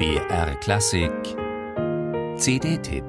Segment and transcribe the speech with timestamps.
[0.00, 1.12] BR Klassik
[2.38, 3.04] CD-Tipp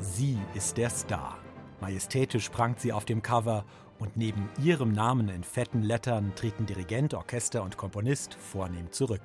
[0.00, 1.38] Sie ist der Star.
[1.80, 3.64] Majestätisch prangt sie auf dem Cover
[4.00, 9.22] und neben ihrem Namen in fetten Lettern treten Dirigent, Orchester und Komponist vornehm zurück.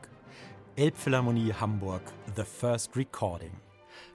[0.75, 2.03] Elbphilharmonie Hamburg,
[2.35, 3.53] The First Recording.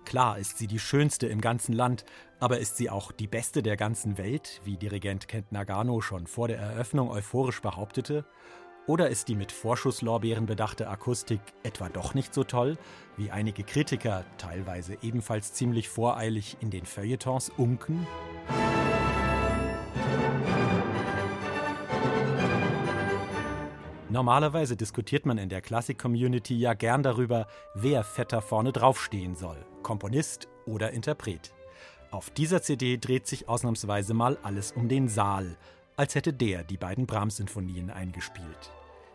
[0.05, 2.05] Klar ist sie die schönste im ganzen Land,
[2.41, 6.49] aber ist sie auch die beste der ganzen Welt, wie Dirigent Kent Nagano schon vor
[6.49, 8.25] der Eröffnung euphorisch behauptete?
[8.87, 12.77] Oder ist die mit Vorschusslorbeeren bedachte Akustik etwa doch nicht so toll,
[13.17, 18.07] wie einige Kritiker, teilweise ebenfalls ziemlich voreilig, in den Feuilletons unken?
[24.15, 30.47] Normalerweise diskutiert man in der Klassik-Community ja gern darüber, wer fetter vorne draufstehen soll, Komponist
[30.67, 31.53] oder Interpret.
[32.13, 35.57] Auf dieser CD dreht sich ausnahmsweise mal alles um den Saal,
[35.97, 38.71] als hätte der die beiden Brahms-Sinfonien eingespielt.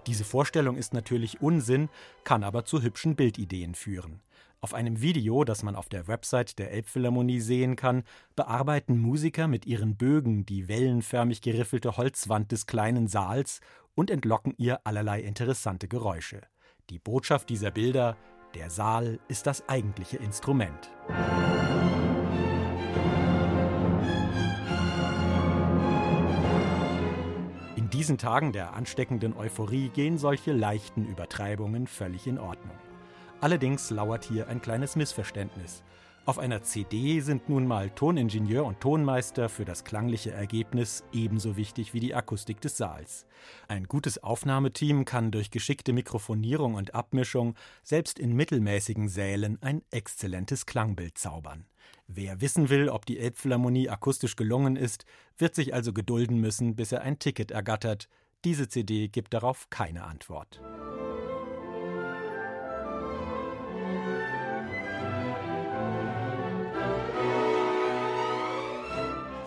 [0.06, 1.88] Diese Vorstellung ist natürlich Unsinn,
[2.26, 4.20] kann aber zu hübschen Bildideen führen.
[4.62, 8.04] Auf einem Video, das man auf der Website der Elbphilharmonie sehen kann,
[8.36, 13.62] bearbeiten Musiker mit ihren Bögen die wellenförmig geriffelte Holzwand des kleinen Saals
[13.96, 16.42] und entlocken ihr allerlei interessante Geräusche.
[16.90, 18.18] Die Botschaft dieser Bilder,
[18.56, 20.90] der Saal ist das eigentliche Instrument.
[27.76, 32.78] In diesen Tagen der ansteckenden Euphorie gehen solche leichten Übertreibungen völlig in Ordnung.
[33.42, 35.84] Allerdings lauert hier ein kleines Missverständnis.
[36.30, 41.96] Auf einer CD sind nun mal Toningenieur und Tonmeister für das klangliche Ergebnis ebenso wichtig
[41.96, 43.26] wie die Akustik des Saals.
[43.68, 50.68] Ein gutes Aufnahmeteam kann durch geschickte Mikrofonierung und Abmischung selbst in mittelmäßigen Sälen ein exzellentes
[50.68, 51.66] Klangbild zaubern.
[52.06, 56.92] Wer wissen will, ob die Elbphilharmonie akustisch gelungen ist, wird sich also gedulden müssen, bis
[56.92, 58.08] er ein Ticket ergattert.
[58.46, 60.62] Diese CD gibt darauf keine Antwort.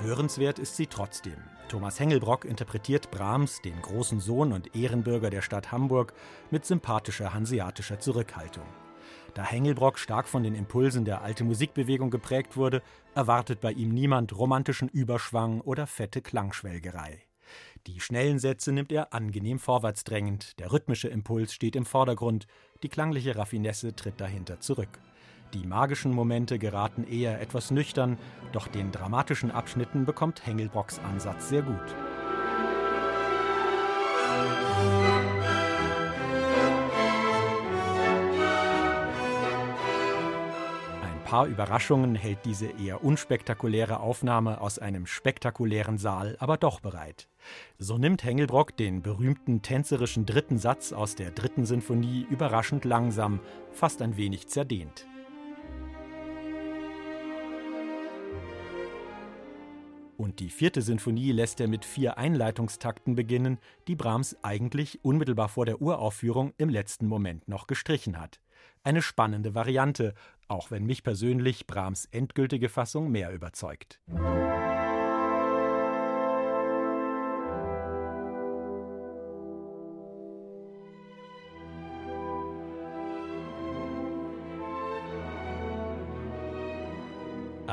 [0.02, 1.36] Hörenswert ist sie trotzdem.
[1.68, 6.12] Thomas Hengelbrock interpretiert Brahms, den großen Sohn und Ehrenbürger der Stadt Hamburg,
[6.50, 8.66] mit sympathischer hanseatischer Zurückhaltung.
[9.34, 12.82] Da Hengelbrock stark von den Impulsen der alte Musikbewegung geprägt wurde,
[13.14, 17.22] erwartet bei ihm niemand romantischen Überschwang oder fette Klangschwelgerei.
[17.86, 22.46] Die schnellen Sätze nimmt er angenehm vorwärtsdrängend, der rhythmische Impuls steht im Vordergrund,
[22.82, 24.98] die klangliche Raffinesse tritt dahinter zurück.
[25.54, 28.16] Die magischen Momente geraten eher etwas nüchtern,
[28.52, 31.94] doch den dramatischen Abschnitten bekommt Hengelbrocks Ansatz sehr gut.
[41.02, 47.28] Ein paar Überraschungen hält diese eher unspektakuläre Aufnahme aus einem spektakulären Saal aber doch bereit.
[47.78, 53.40] So nimmt Hengelbrock den berühmten tänzerischen dritten Satz aus der dritten Sinfonie überraschend langsam,
[53.72, 55.06] fast ein wenig zerdehnt.
[60.22, 65.66] Und die vierte Sinfonie lässt er mit vier Einleitungstakten beginnen, die Brahms eigentlich unmittelbar vor
[65.66, 68.38] der Uraufführung im letzten Moment noch gestrichen hat.
[68.84, 70.14] Eine spannende Variante,
[70.46, 74.00] auch wenn mich persönlich Brahms endgültige Fassung mehr überzeugt.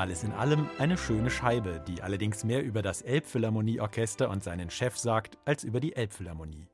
[0.00, 4.96] Alles in allem eine schöne Scheibe, die allerdings mehr über das Elbphilharmonieorchester und seinen Chef
[4.96, 6.68] sagt, als über die Elbphilharmonie.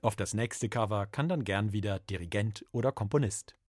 [0.00, 3.54] Auf das nächste Cover kann dann gern wieder Dirigent oder Komponist.